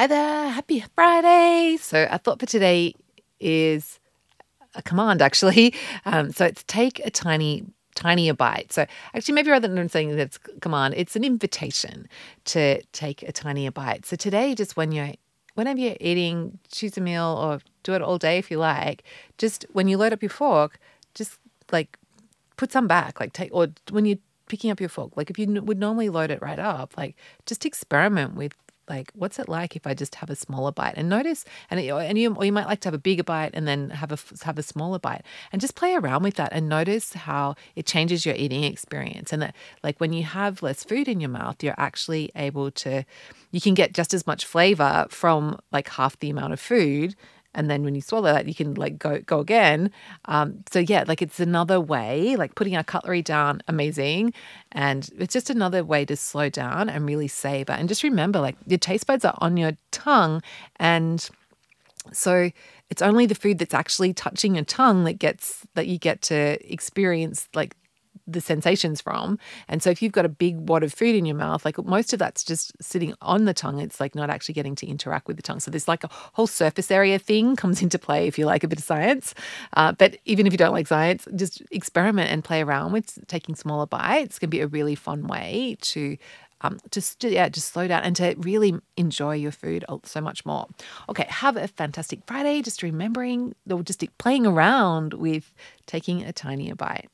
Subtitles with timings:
[0.00, 1.76] Hi there, happy Friday.
[1.76, 2.94] So, our thought for today
[3.38, 4.00] is
[4.74, 5.74] a command actually.
[6.06, 7.64] Um, so, it's take a tiny,
[7.94, 8.72] tinier bite.
[8.72, 12.08] So, actually, maybe rather than saying that's command, it's an invitation
[12.46, 14.06] to take a tinier bite.
[14.06, 15.12] So, today, just when you're
[15.54, 19.02] whenever you're eating, choose a meal or do it all day if you like,
[19.36, 20.78] just when you load up your fork,
[21.14, 21.38] just
[21.72, 21.98] like
[22.56, 24.16] put some back, like take, or when you're
[24.48, 27.66] picking up your fork, like if you would normally load it right up, like just
[27.66, 28.54] experiment with
[28.90, 30.94] like what's it like if I just have a smaller bite?
[30.96, 33.52] And notice and it, and you or you might like to have a bigger bite
[33.54, 35.22] and then have a have a smaller bite.
[35.52, 39.32] And just play around with that and notice how it changes your eating experience.
[39.32, 43.04] And that like when you have less food in your mouth you're actually able to
[43.52, 47.14] you can get just as much flavor from like half the amount of food
[47.54, 49.90] and then when you swallow that you can like go go again.
[50.26, 54.32] Um, so yeah like it's another way like putting our cutlery down amazing.
[54.72, 57.72] And it's just another way to slow down and really savor.
[57.72, 60.42] And just remember like your taste buds are on your tongue.
[60.76, 61.28] And
[62.12, 62.50] so
[62.88, 66.58] it's only the food that's actually touching your tongue that gets that you get to
[66.72, 67.76] experience like
[68.32, 69.38] the sensations from.
[69.68, 72.12] And so if you've got a big wad of food in your mouth, like most
[72.12, 75.36] of that's just sitting on the tongue, it's like not actually getting to interact with
[75.36, 75.60] the tongue.
[75.60, 78.68] So there's like a whole surface area thing comes into play if you like a
[78.68, 79.34] bit of science.
[79.74, 83.54] Uh, but even if you don't like science, just experiment and play around with taking
[83.54, 86.16] smaller bites can be a really fun way to
[86.62, 90.68] um, just yeah, just slow down and to really enjoy your food so much more.
[91.08, 92.60] Okay, have a fantastic Friday.
[92.62, 95.54] Just remembering, or just playing around with
[95.86, 97.08] taking a tinier bite.